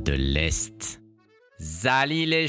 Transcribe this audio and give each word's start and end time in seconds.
de 0.00 0.12
l'Est. 0.12 1.00
Zali 1.60 2.26
les 2.26 2.46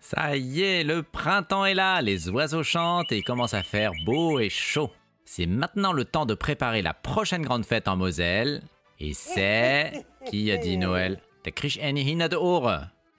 Ça 0.00 0.36
y 0.36 0.62
est, 0.62 0.84
le 0.84 1.02
printemps 1.02 1.64
est 1.64 1.74
là, 1.74 2.00
les 2.02 2.28
oiseaux 2.28 2.62
chantent 2.62 3.12
et 3.12 3.18
il 3.18 3.24
commence 3.24 3.54
à 3.54 3.62
faire 3.62 3.92
beau 4.04 4.40
et 4.40 4.50
chaud. 4.50 4.90
C'est 5.24 5.46
maintenant 5.46 5.92
le 5.92 6.04
temps 6.04 6.26
de 6.26 6.34
préparer 6.34 6.82
la 6.82 6.94
prochaine 6.94 7.42
grande 7.42 7.66
fête 7.66 7.86
en 7.86 7.96
Moselle. 7.96 8.62
Et 8.98 9.12
c'est... 9.14 10.04
Qui 10.26 10.50
a 10.50 10.56
dit 10.56 10.78
Noël? 10.78 11.20
Der 11.44 11.52
Hina 11.64 12.28
de. 12.28 12.36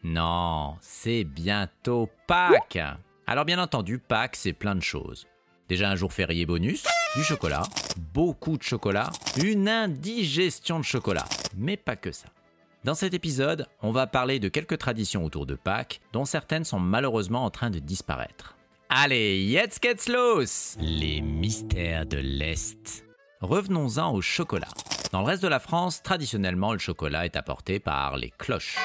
Non, 0.03 0.77
c'est 0.81 1.23
bientôt 1.23 2.09
Pâques. 2.27 2.79
Alors 3.27 3.45
bien 3.45 3.59
entendu, 3.59 3.99
Pâques, 3.99 4.35
c'est 4.35 4.53
plein 4.53 4.75
de 4.75 4.81
choses. 4.81 5.27
Déjà 5.67 5.89
un 5.89 5.95
jour 5.95 6.11
férié 6.11 6.45
bonus, 6.47 6.83
du 7.15 7.23
chocolat, 7.23 7.63
beaucoup 8.13 8.57
de 8.57 8.63
chocolat, 8.63 9.11
une 9.37 9.69
indigestion 9.69 10.79
de 10.79 10.83
chocolat, 10.83 11.25
mais 11.55 11.77
pas 11.77 11.95
que 11.95 12.11
ça. 12.11 12.27
Dans 12.85 12.95
cet 12.95 13.13
épisode, 13.13 13.67
on 13.81 13.91
va 13.91 14.07
parler 14.07 14.39
de 14.39 14.47
quelques 14.47 14.77
traditions 14.77 15.25
autour 15.25 15.45
de 15.45 15.55
Pâques, 15.55 15.99
dont 16.13 16.23
certaines 16.23 16.63
sont 16.63 16.79
malheureusement 16.79 17.43
en 17.43 17.49
train 17.49 17.69
de 17.69 17.79
disparaître. 17.79 18.55
Allez, 18.87 19.43
jetzt 19.43 19.83
geht's 19.83 20.07
los 20.07 20.77
Les 20.79 21.19
mystères 21.19 22.05
de 22.05 22.17
l'Est. 22.17 23.05
Revenons-en 23.41 24.13
au 24.13 24.21
chocolat. 24.21 24.69
Dans 25.11 25.19
le 25.19 25.25
reste 25.25 25.43
de 25.43 25.49
la 25.49 25.59
France, 25.59 26.01
traditionnellement, 26.01 26.71
le 26.71 26.79
chocolat 26.79 27.25
est 27.25 27.35
apporté 27.35 27.79
par 27.79 28.15
les 28.15 28.31
cloches. 28.37 28.77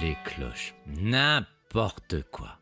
Les 0.00 0.16
cloches. 0.24 0.74
N'importe 0.86 2.22
quoi. 2.30 2.56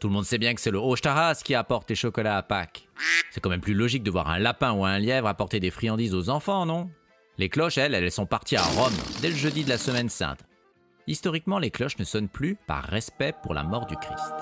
Tout 0.00 0.08
le 0.08 0.12
monde 0.12 0.26
sait 0.26 0.38
bien 0.38 0.54
que 0.54 0.60
c'est 0.60 0.70
le 0.70 0.78
Hochtaras 0.78 1.40
qui 1.42 1.54
apporte 1.54 1.88
les 1.88 1.96
chocolats 1.96 2.36
à 2.36 2.42
Pâques. 2.42 2.88
C'est 3.30 3.40
quand 3.40 3.50
même 3.50 3.62
plus 3.62 3.74
logique 3.74 4.02
de 4.02 4.10
voir 4.10 4.28
un 4.28 4.38
lapin 4.38 4.72
ou 4.72 4.84
un 4.84 4.98
lièvre 4.98 5.28
apporter 5.28 5.60
des 5.60 5.70
friandises 5.70 6.14
aux 6.14 6.28
enfants, 6.28 6.66
non? 6.66 6.90
Les 7.38 7.48
cloches, 7.48 7.78
elles, 7.78 7.94
elles 7.94 8.10
sont 8.10 8.26
parties 8.26 8.56
à 8.56 8.64
Rome 8.64 8.92
dès 9.22 9.28
le 9.28 9.36
jeudi 9.36 9.62
de 9.62 9.68
la 9.68 9.78
semaine 9.78 10.08
sainte. 10.08 10.40
Historiquement, 11.06 11.60
les 11.60 11.70
cloches 11.70 11.96
ne 11.98 12.04
sonnent 12.04 12.28
plus 12.28 12.56
par 12.66 12.82
respect 12.82 13.32
pour 13.44 13.54
la 13.54 13.62
mort 13.62 13.86
du 13.86 13.94
Christ. 13.94 14.34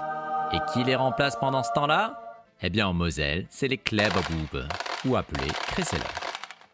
Et 0.54 0.58
qui 0.72 0.82
les 0.82 0.96
remplace 0.96 1.36
pendant 1.36 1.62
ce 1.62 1.68
temps-là? 1.74 2.18
Eh 2.62 2.70
bien, 2.70 2.88
en 2.88 2.94
Moselle, 2.94 3.46
c'est 3.50 3.68
les 3.68 3.76
Kleberbube, 3.76 4.64
ou 5.04 5.14
appelés 5.14 5.52
Cresseler. 5.66 6.00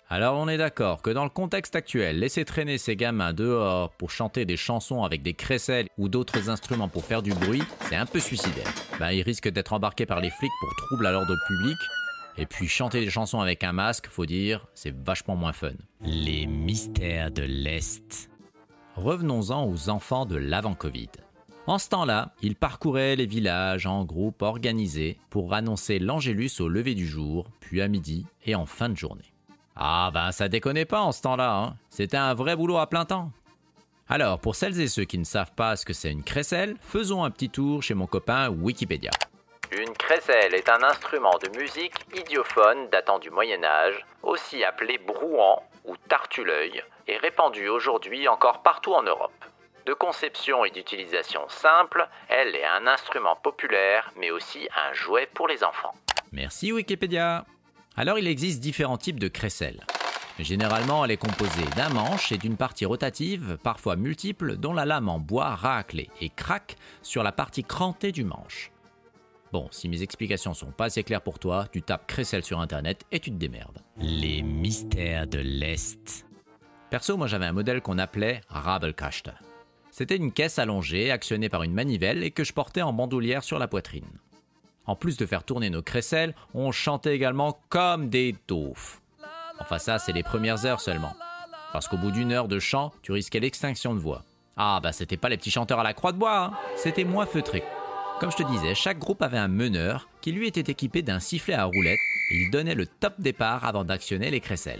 Alors 0.09 0.37
on 0.37 0.47
est 0.47 0.59
d'accord 0.59 1.03
que 1.03 1.11
dans 1.11 1.25
le 1.25 1.31
contexte 1.31 1.75
actuel, 1.75 2.21
laisser 2.21 2.45
traîner 2.45 2.79
ces 2.79 2.95
gamins 2.95 3.33
dehors 3.33 3.91
pour 3.93 4.11
chanter 4.11 4.45
des 4.45 4.59
chansons 4.59 5.03
avec 5.03 5.23
des 5.23 5.35
crécelles 5.35 5.89
ou 5.99 6.09
d'autres 6.09 6.51
instruments 6.51 6.89
pour 6.89 7.05
faire 7.05 7.23
du 7.23 7.33
bruit, 7.33 7.65
c'est 7.89 7.97
un 7.97 8.07
peu 8.07 8.21
suicidaire. 8.21 8.71
Ben, 9.01 9.11
ils 9.11 9.23
risquent 9.23 9.49
d'être 9.49 9.73
embarqués 9.73 10.07
par 10.07 10.21
les 10.21 10.31
flics 10.31 10.53
pour 10.61 10.77
trouble 10.87 11.07
à 11.07 11.13
l'ordre 11.13 11.35
public. 11.49 11.79
Et 12.39 12.47
puis 12.47 12.69
chanter 12.69 13.01
des 13.01 13.11
chansons 13.11 13.41
avec 13.41 13.63
un 13.65 13.73
masque, 13.73 14.09
faut 14.09 14.27
dire, 14.27 14.67
c'est 14.75 14.95
vachement 14.95 15.37
moins 15.37 15.53
fun. 15.53 15.73
Les 16.01 16.47
mystères 16.47 17.31
de 17.31 17.43
l'Est. 17.43 18.31
Revenons-en 18.97 19.67
aux 19.67 19.89
enfants 19.89 20.27
de 20.27 20.37
l'avant-Covid. 20.37 21.09
En 21.67 21.79
ce 21.79 21.89
temps-là, 21.91 22.33
ils 22.43 22.57
parcouraient 22.57 23.15
les 23.15 23.27
villages 23.27 23.87
en 23.87 24.05
groupes 24.05 24.43
organisés 24.43 25.19
pour 25.31 25.55
annoncer 25.55 25.99
l'Angélus 25.99 26.61
au 26.61 26.69
lever 26.69 26.95
du 26.95 27.07
jour, 27.07 27.47
puis 27.61 27.81
à 27.81 27.89
midi 27.89 28.27
et 28.45 28.55
en 28.55 28.67
fin 28.67 28.89
de 28.89 28.97
journée. 28.97 29.33
Ah 29.77 30.11
ben 30.13 30.33
ça 30.33 30.49
déconnait 30.49 30.85
pas 30.85 31.01
en 31.01 31.13
ce 31.13 31.23
temps-là, 31.23 31.57
hein. 31.57 31.77
c'était 31.89 32.17
un 32.17 32.35
vrai 32.35 32.57
boulot 32.57 32.79
à 32.79 32.89
plein 32.89 33.05
temps. 33.05 33.31
Alors, 34.09 34.41
pour 34.41 34.57
celles 34.57 34.79
et 34.81 34.89
ceux 34.89 35.05
qui 35.05 35.19
ne 35.19 35.25
savent 35.25 35.55
pas 35.55 35.77
ce 35.77 35.87
que 35.87 35.95
c'est 35.95 36.11
une 36.11 36.25
crécelle, 36.25 36.77
faisons 36.83 37.25
un 37.25 37.31
petit 37.31 37.49
tour 37.49 37.83
chez 37.83 37.95
mon 37.95 38.07
copain 38.07 38.51
Wikipédia. 38.51 39.11
Crécelle 40.03 40.55
est 40.55 40.69
un 40.69 40.83
instrument 40.83 41.39
de 41.39 41.57
musique 41.57 41.95
idiophone 42.13 42.89
datant 42.91 43.21
du 43.21 43.31
Moyen 43.31 43.63
Âge, 43.63 44.05
aussi 44.25 44.65
appelé 44.65 44.99
brouan 44.99 45.63
ou 45.85 45.97
tartuleuil, 45.97 46.83
et 47.07 47.17
répandu 47.19 47.69
aujourd'hui 47.69 48.27
encore 48.27 48.63
partout 48.63 48.95
en 48.95 49.05
Europe. 49.05 49.45
De 49.87 49.95
conception 49.95 50.65
et 50.65 50.71
d'utilisation 50.71 51.43
simple, 51.49 52.09
elle 52.29 52.57
est 52.57 52.65
un 52.65 52.89
instrument 52.89 53.37
populaire, 53.37 54.11
mais 54.17 54.33
aussi 54.33 54.69
un 54.77 54.93
jouet 54.93 55.29
pour 55.33 55.47
les 55.47 55.63
enfants. 55.63 55.95
Merci 56.33 56.73
Wikipédia. 56.73 57.45
Alors 57.97 58.19
il 58.19 58.27
existe 58.27 58.61
différents 58.61 58.99
types 58.99 59.21
de 59.21 59.29
crécelles. 59.29 59.87
Généralement, 60.41 61.05
elle 61.05 61.13
est 61.13 61.17
composée 61.17 61.67
d'un 61.77 61.91
manche 61.91 62.33
et 62.33 62.39
d'une 62.39 62.57
partie 62.57 62.87
rotative, 62.87 63.57
parfois 63.63 63.95
multiple, 63.95 64.57
dont 64.57 64.73
la 64.73 64.85
lame 64.85 65.09
en 65.09 65.21
bois 65.21 65.55
racle 65.55 66.01
et 66.21 66.29
craque 66.29 66.75
sur 67.03 67.23
la 67.23 67.31
partie 67.31 67.63
crantée 67.63 68.11
du 68.11 68.25
manche. 68.25 68.73
Bon, 69.53 69.69
si 69.71 69.91
mes 69.91 70.01
explications 70.01 70.55
sont 70.55 70.71
pas 70.71 70.87
assez 70.87 71.05
claires 71.05 71.21
pour 71.21 71.39
toi, 71.39 71.67
tu 71.71 71.83
tapes 71.83 72.07
crécelle 72.07 72.43
sur 72.43 72.61
internet 72.61 73.05
et 73.13 73.21
tu 73.21 73.31
te 73.31 73.37
démerdes. 73.37 73.83
Les 73.99 74.41
mystères 74.41 75.27
de 75.27 75.41
l'Est. 75.41 76.25
Perso, 76.89 77.19
moi 77.19 77.27
j'avais 77.27 77.45
un 77.45 77.53
modèle 77.53 77.83
qu'on 77.83 77.99
appelait 77.99 78.41
Rabelkaste. 78.49 79.31
C'était 79.91 80.17
une 80.17 80.33
caisse 80.33 80.59
allongée, 80.59 81.11
actionnée 81.11 81.51
par 81.51 81.65
une 81.65 81.75
manivelle 81.75 82.25
et 82.25 82.31
que 82.31 82.45
je 82.45 82.55
portais 82.55 82.81
en 82.81 82.95
bandoulière 82.95 83.45
sur 83.45 83.59
la 83.59 83.69
poitrine. 83.69 84.09
En 84.87 84.97
plus 84.97 85.19
de 85.19 85.27
faire 85.27 85.45
tourner 85.45 85.69
nos 85.69 85.83
crécelles, 85.83 86.35
on 86.55 86.73
chantait 86.73 87.15
également 87.15 87.61
comme 87.69 88.09
des 88.09 88.35
taufs. 88.47 89.03
Enfin 89.61 89.79
ça, 89.79 89.99
c'est 89.99 90.13
les 90.13 90.23
premières 90.23 90.65
heures 90.65 90.81
seulement. 90.81 91.15
Parce 91.75 91.89
qu'au 91.89 91.99
bout 91.99 92.11
d'une 92.11 92.33
heure 92.33 92.49
de 92.49 92.59
chant, 92.59 92.91
tu 93.03 93.13
risquais 93.13 93.41
l'extinction 93.41 93.95
de 93.95 94.01
voix. 94.01 94.25
Ah 94.57 94.81
bah 94.83 94.93
c'était 94.93 95.19
pas 95.19 95.29
les 95.29 95.37
petits 95.37 95.51
chanteurs 95.51 95.81
à 95.81 95.85
la 95.85 95.93
croix 95.93 96.13
de 96.13 96.19
bois, 96.19 96.45
hein. 96.45 96.53
c'était 96.75 97.05
moins 97.05 97.27
feutré. 97.27 97.63
Comme 98.23 98.31
je 98.31 98.37
te 98.37 98.45
disais, 98.45 98.77
chaque 98.77 99.01
groupe 99.01 99.21
avait 99.21 99.37
un 99.37 99.49
meneur 99.49 100.09
qui 100.21 100.31
lui 100.31 100.47
était 100.47 100.71
équipé 100.71 101.03
d'un 101.03 101.19
sifflet 101.19 101.55
à 101.55 101.65
roulette 101.65 101.99
et 102.31 102.37
il 102.37 102.53
donnait 102.53 102.77
le 102.77 102.87
top 102.87 103.15
départ 103.19 103.65
avant 103.65 103.83
d'actionner 103.83 104.31
les 104.31 104.39
crécelles. 104.39 104.79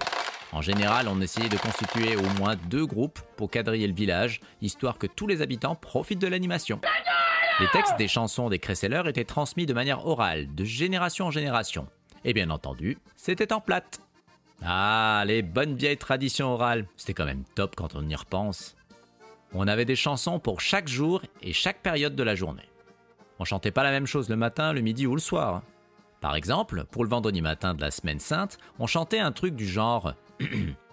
En 0.53 0.63
général, 0.63 1.09
on 1.09 1.21
essayait 1.21 1.49
de 1.49 1.57
constituer 1.57 2.15
au 2.15 2.39
moins 2.39 2.55
deux 2.71 2.87
groupes 2.87 3.19
pour 3.37 3.51
quadriller 3.51 3.89
le 3.89 3.95
village, 3.95 4.43
histoire 4.61 4.97
que 4.97 5.09
tous 5.09 5.27
les 5.27 5.43
habitants 5.43 5.75
profitent 5.75 6.21
de 6.21 6.29
l'animation. 6.29 6.81
Les 7.59 7.67
textes 7.73 7.97
des 7.99 8.07
chansons 8.07 8.49
des 8.49 8.61
Cresseller 8.61 9.03
étaient 9.07 9.25
transmis 9.25 9.67
de 9.67 9.75
manière 9.75 10.07
orale, 10.07 10.55
de 10.55 10.63
génération 10.63 11.27
en 11.27 11.33
génération. 11.33 11.89
Et 12.25 12.35
bien 12.35 12.49
entendu, 12.49 12.97
c'était 13.17 13.53
en 13.53 13.61
plate. 13.61 14.03
Ah, 14.65 15.25
les 15.27 15.43
bonnes 15.43 15.75
vieilles 15.75 15.99
traditions 15.99 16.53
orales, 16.53 16.87
c'était 16.97 17.15
quand 17.15 17.27
même 17.27 17.43
top 17.57 17.75
quand 17.75 17.97
on 17.97 18.09
y 18.09 18.15
repense. 18.15 18.77
On 19.53 19.67
avait 19.67 19.85
des 19.85 19.97
chansons 19.97 20.39
pour 20.39 20.61
chaque 20.61 20.87
jour 20.87 21.23
et 21.43 21.53
chaque 21.53 21.83
période 21.83 22.15
de 22.15 22.23
la 22.23 22.37
journée. 22.37 22.69
On 23.39 23.45
chantait 23.45 23.71
pas 23.71 23.83
la 23.83 23.91
même 23.91 24.07
chose 24.07 24.29
le 24.29 24.37
matin, 24.37 24.73
le 24.73 24.81
midi 24.81 25.07
ou 25.07 25.15
le 25.15 25.21
soir. 25.21 25.63
Par 26.21 26.37
exemple, 26.37 26.85
pour 26.91 27.03
le 27.03 27.11
vendredi 27.11 27.43
matin 27.43 27.75
de 27.75 27.81
la 27.81 27.91
semaine 27.91 28.21
sainte, 28.21 28.59
on 28.79 28.87
chantait 28.87 29.19
un 29.19 29.33
truc 29.33 29.57
du 29.57 29.67
genre 29.67 30.15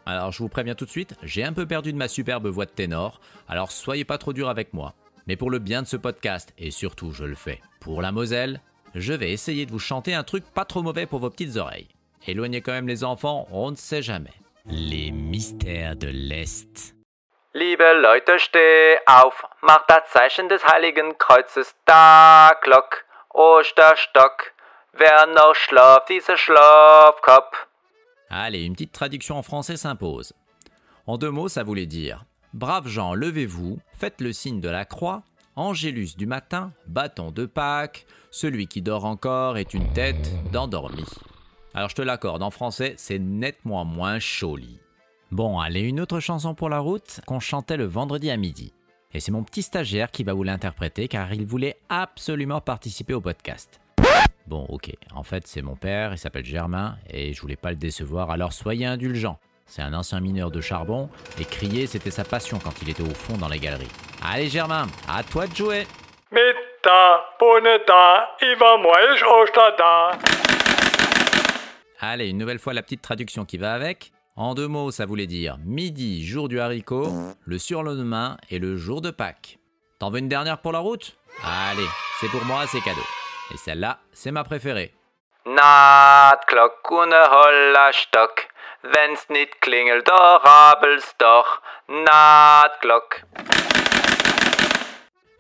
Alors 0.06 0.32
je 0.32 0.40
vous 0.40 0.50
préviens 0.50 0.74
tout 0.74 0.86
de 0.86 0.90
suite, 0.90 1.16
j'ai 1.22 1.44
un 1.44 1.54
peu 1.54 1.68
perdu 1.68 1.94
de 1.94 1.98
ma 1.98 2.08
superbe 2.08 2.48
voix 2.48 2.66
de 2.66 2.72
ténor, 2.72 3.22
alors 3.48 3.72
soyez 3.72 4.06
pas 4.06 4.18
trop 4.18 4.34
dur 4.34 4.50
avec 4.50 4.74
moi. 4.74 4.96
Mais 5.28 5.36
pour 5.36 5.52
le 5.52 5.60
bien 5.60 5.84
de 5.84 5.88
ce 5.88 5.98
podcast, 5.98 6.52
et 6.58 6.72
surtout 6.72 7.12
je 7.12 7.26
le 7.26 7.36
fais 7.36 7.62
pour 7.80 8.02
la 8.02 8.12
Moselle, 8.12 8.62
je 8.96 9.14
vais 9.14 9.32
essayer 9.32 9.68
de 9.68 9.72
vous 9.72 9.78
chanter 9.78 10.16
un 10.16 10.24
truc 10.24 10.44
pas 10.46 10.66
trop 10.66 10.82
mauvais 10.82 11.06
pour 11.06 11.20
vos 11.20 11.30
petites 11.30 11.58
oreilles. 11.58 11.90
Éloignez 12.26 12.62
quand 12.62 12.72
même 12.72 12.88
les 12.88 13.04
enfants, 13.04 13.48
on 13.52 13.70
ne 13.70 13.76
sait 13.76 14.02
jamais. 14.02 14.34
Les 14.66 15.12
mystères 15.12 15.96
de 15.96 16.08
l'Est. 16.08 16.99
Liebe 17.54 17.94
Leute, 18.00 18.38
steh 18.38 19.00
auf, 19.08 19.44
macht 19.62 19.90
das 19.90 20.04
Zeichen 20.12 20.50
des 20.50 20.64
Heiligen 20.64 21.18
Kreuzes, 21.18 21.74
da 21.86 22.52
Glock, 22.62 23.06
Osterstock, 23.34 24.54
wer 24.94 25.26
noch 25.26 25.56
schlaft, 25.56 26.10
dieser 26.10 26.38
Schlafkopf. 26.38 27.66
Allez, 28.30 28.64
une 28.66 28.74
petite 28.74 28.92
traduction 28.92 29.36
en 29.38 29.42
français 29.42 29.78
s'impose. 29.78 30.36
En 31.08 31.18
deux 31.18 31.32
mots, 31.32 31.48
ça 31.48 31.64
voulait 31.64 31.88
dire 31.88 32.24
Braves 32.54 32.88
gens, 32.88 33.16
levez-vous, 33.16 33.80
faites 33.98 34.22
le 34.22 34.32
signe 34.32 34.62
de 34.62 34.70
la 34.70 34.86
croix, 34.86 35.24
Angélus 35.56 36.16
du 36.16 36.28
matin, 36.28 36.72
bâton 36.86 37.32
de 37.32 37.48
Pâques, 37.48 38.06
celui 38.30 38.68
qui 38.68 38.84
dort 38.84 39.06
encore 39.06 39.58
est 39.58 39.74
une 39.74 39.92
tête 39.94 40.30
d'endormi. 40.52 41.04
Alors 41.74 41.90
je 41.90 41.96
te 41.96 42.04
l'accorde, 42.04 42.44
en 42.44 42.52
français, 42.52 42.94
c'est 42.98 43.18
nettement 43.18 43.86
moins 43.86 44.20
joli. 44.20 44.80
Bon, 45.32 45.60
allez, 45.60 45.82
une 45.82 46.00
autre 46.00 46.20
chanson 46.20 46.56
pour 46.56 46.70
la 46.70 46.80
route 46.80 47.22
qu'on 47.28 47.40
chantait 47.40 47.78
le 47.78 47.86
vendredi 47.86 48.32
à 48.32 48.38
midi. 48.38 48.74
Et 49.14 49.20
c'est 49.20 49.32
mon 49.32 49.44
petit 49.44 49.62
stagiaire 49.62 50.10
qui 50.10 50.24
va 50.24 50.34
vous 50.34 50.42
l'interpréter 50.42 51.08
car 51.08 51.32
il 51.32 51.46
voulait 51.46 51.78
absolument 51.88 52.62
participer 52.62 53.14
au 53.14 53.22
podcast. 53.22 53.80
Bon, 54.48 54.66
ok, 54.70 54.92
en 55.14 55.22
fait 55.22 55.46
c'est 55.46 55.62
mon 55.62 55.76
père, 55.76 56.14
il 56.14 56.18
s'appelle 56.18 56.46
Germain, 56.46 56.98
et 57.12 57.34
je 57.34 57.42
voulais 57.42 57.56
pas 57.56 57.70
le 57.70 57.76
décevoir, 57.76 58.32
alors 58.32 58.54
soyez 58.54 58.88
indulgents. 58.88 59.38
C'est 59.68 59.84
un 59.84 59.94
ancien 59.94 60.20
mineur 60.20 60.50
de 60.50 60.62
charbon, 60.62 61.10
et 61.40 61.46
crier 61.46 61.86
c'était 61.86 62.10
sa 62.10 62.24
passion 62.24 62.58
quand 62.58 62.82
il 62.82 62.90
était 62.90 63.04
au 63.04 63.14
fond 63.14 63.38
dans 63.38 63.50
les 63.50 63.60
galeries. 63.60 63.88
Allez 64.24 64.50
Germain, 64.50 64.88
à 65.08 65.22
toi 65.22 65.46
de 65.46 65.56
jouer 65.56 65.86
Allez, 72.00 72.30
une 72.30 72.40
nouvelle 72.40 72.58
fois 72.58 72.74
la 72.74 72.82
petite 72.82 73.04
traduction 73.04 73.46
qui 73.46 73.58
va 73.58 73.74
avec. 73.74 74.12
En 74.40 74.54
deux 74.54 74.70
mots, 74.70 74.90
ça 74.90 75.06
voulait 75.06 75.28
dire 75.28 75.58
midi, 75.66 76.26
jour 76.26 76.48
du 76.48 76.62
haricot, 76.62 77.10
le 77.44 77.58
surlendemain 77.58 78.38
et 78.50 78.58
le 78.58 78.78
jour 78.78 79.02
de 79.02 79.12
Pâques. 79.12 79.60
T'en 80.00 80.10
veux 80.10 80.20
une 80.20 80.30
dernière 80.30 80.60
pour 80.60 80.72
la 80.72 80.80
route? 80.80 81.18
Allez, 81.44 81.90
c'est 82.22 82.30
pour 82.30 82.46
moi, 82.46 82.66
c'est 82.66 82.80
cadeau. 82.80 83.02
Et 83.54 83.58
celle-là, 83.58 84.00
c'est 84.14 84.32
ma 84.32 84.46
préférée. 84.46 84.94
Nahtglock 85.46 86.90
und 86.90 87.12
Hollerstock, 87.12 88.48
wenn's 88.86 89.30
nicht 89.30 89.60
klingelt, 89.60 90.08
doch. 90.08 90.42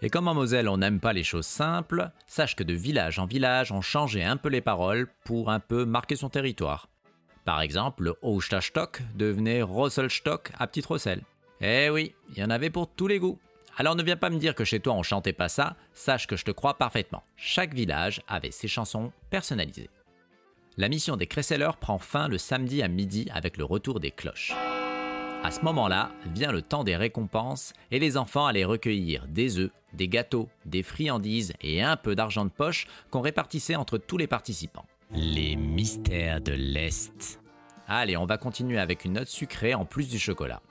Et 0.01 0.09
comme 0.09 0.27
en 0.27 0.33
Moselle 0.33 0.67
on 0.67 0.77
n'aime 0.77 0.99
pas 0.99 1.13
les 1.13 1.23
choses 1.23 1.47
simples, 1.47 2.11
sache 2.27 2.57
que 2.57 2.63
de 2.63 2.73
village 2.73 3.17
en 3.17 3.27
village 3.27 3.71
on 3.71 3.79
changeait 3.79 4.25
un 4.25 4.35
peu 4.35 4.49
les 4.49 4.59
paroles 4.59 5.07
pour 5.23 5.51
un 5.51 5.61
peu 5.61 5.85
marquer 5.85 6.17
son 6.17 6.29
territoire. 6.29 6.87
Par 7.45 7.61
exemple, 7.61 8.03
le 8.03 8.15
Osterstock 8.21 9.01
devenait 9.15 9.61
Rosselstock 9.61 10.51
à 10.57 10.67
Petite 10.67 10.85
Rosselle. 10.85 11.23
Eh 11.61 11.89
oui, 11.89 12.13
il 12.29 12.37
y 12.37 12.43
en 12.43 12.49
avait 12.49 12.69
pour 12.69 12.87
tous 12.87 13.07
les 13.07 13.19
goûts. 13.19 13.39
Alors 13.77 13.95
ne 13.95 14.03
viens 14.03 14.17
pas 14.17 14.29
me 14.29 14.37
dire 14.37 14.55
que 14.55 14.65
chez 14.65 14.79
toi 14.79 14.93
on 14.93 15.03
chantait 15.03 15.33
pas 15.33 15.47
ça, 15.47 15.75
sache 15.93 16.27
que 16.27 16.35
je 16.35 16.43
te 16.43 16.51
crois 16.51 16.77
parfaitement. 16.77 17.23
Chaque 17.37 17.73
village 17.73 18.21
avait 18.27 18.51
ses 18.51 18.67
chansons 18.67 19.11
personnalisées. 19.29 19.89
La 20.77 20.89
mission 20.89 21.17
des 21.17 21.27
Cresseleurs 21.27 21.77
prend 21.77 21.97
fin 21.97 22.27
le 22.27 22.37
samedi 22.37 22.81
à 22.81 22.87
midi 22.87 23.29
avec 23.33 23.57
le 23.57 23.63
retour 23.63 23.99
des 23.99 24.11
cloches. 24.11 24.53
À 25.43 25.51
ce 25.51 25.61
moment-là, 25.61 26.11
vient 26.33 26.51
le 26.51 26.61
temps 26.61 26.83
des 26.83 26.97
récompenses 26.97 27.71
et 27.91 27.99
les 27.99 28.17
enfants 28.17 28.45
allaient 28.45 28.65
recueillir 28.65 29.25
des 29.27 29.57
œufs, 29.57 29.71
des 29.93 30.09
gâteaux, 30.09 30.49
des 30.65 30.83
friandises 30.83 31.53
et 31.61 31.81
un 31.81 31.95
peu 31.95 32.15
d'argent 32.15 32.43
de 32.43 32.49
poche 32.49 32.87
qu'on 33.09 33.21
répartissait 33.21 33.77
entre 33.77 33.97
tous 33.97 34.17
les 34.17 34.27
participants. 34.27 34.85
Les 35.11 35.55
mystères 35.55 36.39
de 36.39 36.51
l'Est. 36.51 37.41
Allez, 37.87 38.15
on 38.15 38.27
va 38.27 38.37
continuer 38.37 38.77
avec 38.77 39.05
une 39.05 39.13
note 39.13 39.27
sucrée 39.27 39.73
en 39.73 39.83
plus 39.83 40.07
du 40.07 40.19
chocolat. 40.19 40.61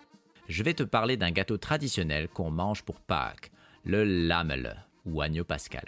Je 0.46 0.62
vais 0.62 0.75
te 0.75 0.85
parler 0.85 1.17
d'un 1.17 1.32
gâteau 1.32 1.56
traditionnel 1.56 2.29
qu'on 2.29 2.52
mange 2.52 2.85
pour 2.85 3.00
Pâques, 3.00 3.50
le 3.85 4.05
lamel 4.05 4.76
ou 5.06 5.23
agneau 5.23 5.43
pascal. 5.43 5.85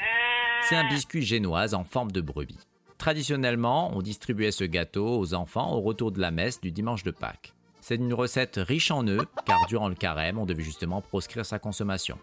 C'est 0.62 0.75
un 0.75 0.88
biscuit 0.88 1.23
génoise 1.23 1.75
en 1.75 1.85
forme 1.85 2.11
de 2.11 2.20
brebis. 2.20 2.58
Traditionnellement, 2.99 3.97
on 3.97 4.02
distribuait 4.02 4.50
ce 4.50 4.64
gâteau 4.64 5.20
aux 5.20 5.32
enfants 5.32 5.73
au 5.73 5.81
retour 5.81 6.11
de 6.11 6.20
la 6.20 6.32
messe 6.32 6.61
du 6.61 6.73
dimanche 6.73 7.05
de 7.05 7.12
Pâques. 7.12 7.55
C'est 7.81 7.94
une 7.94 8.12
recette 8.12 8.58
riche 8.61 8.91
en 8.91 9.06
œufs, 9.06 9.26
car 9.47 9.64
durant 9.69 9.88
le 9.88 9.94
carême, 9.94 10.38
on 10.38 10.44
devait 10.44 10.64
justement 10.64 11.00
proscrire 11.00 11.47
sa 11.47 11.61
consommation. 11.61 12.19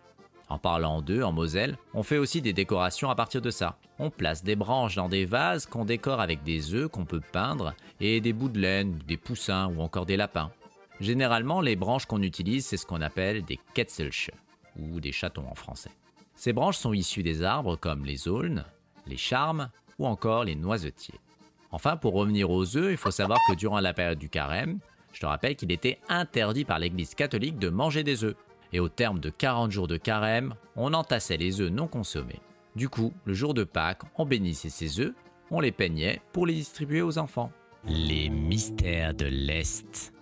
En 0.49 0.57
parlant 0.57 1.01
d'œufs, 1.01 1.25
en 1.25 1.33
Moselle, 1.33 1.77
on 1.94 2.03
fait 2.03 2.17
aussi 2.17 2.41
des 2.41 2.53
décorations 2.53 3.09
à 3.09 3.15
partir 3.15 3.41
de 3.41 3.49
ça. 3.49 3.77
On 3.99 4.09
place 4.09 4.44
des 4.44 4.55
branches 4.55 4.95
dans 4.95 5.09
des 5.09 5.25
vases 5.25 5.65
qu'on 5.65 5.83
décore 5.83 6.21
avec 6.21 6.44
des 6.44 6.73
œufs 6.73 6.89
qu'on 6.89 7.05
peut 7.05 7.21
peindre 7.31 7.73
et 7.99 8.21
des 8.21 8.33
bouts 8.33 8.49
de 8.49 8.59
laine, 8.59 8.99
des 9.07 9.17
poussins 9.17 9.67
ou 9.67 9.81
encore 9.81 10.05
des 10.05 10.17
lapins. 10.17 10.51
Généralement, 10.99 11.61
les 11.61 11.75
branches 11.75 12.05
qu'on 12.05 12.21
utilise, 12.21 12.65
c'est 12.65 12.77
ce 12.77 12.85
qu'on 12.85 13.01
appelle 13.01 13.44
des 13.44 13.59
Ketzelche, 13.73 14.31
ou 14.79 14.99
des 14.99 15.11
chatons 15.11 15.47
en 15.49 15.55
français. 15.55 15.91
Ces 16.35 16.53
branches 16.53 16.77
sont 16.77 16.93
issues 16.93 17.23
des 17.23 17.43
arbres 17.43 17.75
comme 17.75 18.05
les 18.05 18.27
aulnes, 18.27 18.63
les 19.05 19.17
charmes 19.17 19.69
ou 20.00 20.07
encore 20.07 20.43
les 20.43 20.55
noisetiers. 20.55 21.19
Enfin, 21.71 21.97
pour 21.97 22.13
revenir 22.13 22.50
aux 22.50 22.77
œufs, 22.77 22.91
il 22.91 22.97
faut 22.97 23.11
savoir 23.11 23.39
que 23.47 23.55
durant 23.55 23.79
la 23.79 23.93
période 23.93 24.19
du 24.19 24.29
carême, 24.29 24.79
je 25.13 25.19
te 25.19 25.25
rappelle 25.25 25.55
qu'il 25.55 25.71
était 25.71 26.00
interdit 26.09 26.63
par 26.63 26.79
l'Église 26.79 27.15
catholique 27.15 27.59
de 27.59 27.69
manger 27.69 28.03
des 28.03 28.23
œufs. 28.23 28.35
Et 28.73 28.79
au 28.79 28.89
terme 28.89 29.19
de 29.19 29.29
40 29.29 29.71
jours 29.71 29.87
de 29.87 29.97
carême, 29.97 30.55
on 30.75 30.93
entassait 30.93 31.37
les 31.37 31.61
œufs 31.61 31.71
non 31.71 31.87
consommés. 31.87 32.41
Du 32.75 32.89
coup, 32.89 33.13
le 33.25 33.33
jour 33.33 33.53
de 33.53 33.63
Pâques, 33.63 34.03
on 34.15 34.25
bénissait 34.25 34.69
ces 34.69 34.99
œufs, 34.99 35.13
on 35.49 35.59
les 35.59 35.71
peignait 35.71 36.21
pour 36.33 36.45
les 36.45 36.53
distribuer 36.53 37.01
aux 37.01 37.17
enfants. 37.17 37.51
Les 37.85 38.29
mystères 38.29 39.13
de 39.13 39.25
l'Est. 39.25 40.13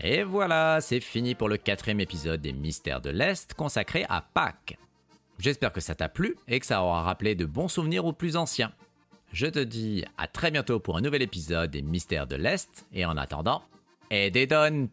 Et 0.00 0.22
voilà, 0.22 0.80
c'est 0.80 1.00
fini 1.00 1.34
pour 1.34 1.48
le 1.48 1.56
quatrième 1.56 2.00
épisode 2.00 2.40
des 2.40 2.52
Mystères 2.52 3.00
de 3.00 3.10
l'Est 3.10 3.54
consacré 3.54 4.06
à 4.08 4.20
Pâques. 4.20 4.78
J'espère 5.38 5.72
que 5.72 5.80
ça 5.80 5.94
t'a 5.94 6.08
plu 6.08 6.36
et 6.46 6.60
que 6.60 6.66
ça 6.66 6.82
aura 6.82 7.02
rappelé 7.02 7.34
de 7.34 7.46
bons 7.46 7.68
souvenirs 7.68 8.04
aux 8.04 8.12
plus 8.12 8.36
anciens. 8.36 8.72
Je 9.32 9.46
te 9.46 9.58
dis 9.58 10.04
à 10.16 10.26
très 10.26 10.50
bientôt 10.50 10.80
pour 10.80 10.96
un 10.96 11.00
nouvel 11.00 11.22
épisode 11.22 11.70
des 11.70 11.82
Mystères 11.82 12.26
de 12.26 12.36
l'Est 12.36 12.86
et 12.92 13.04
en 13.04 13.16
attendant, 13.16 13.62
et 14.10 14.30
des 14.30 14.46
donnes! 14.46 14.88